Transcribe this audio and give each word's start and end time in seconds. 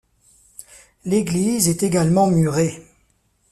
L'église 1.05 1.69
est 1.69 1.83
également 1.83 2.25
murée. 2.25 2.81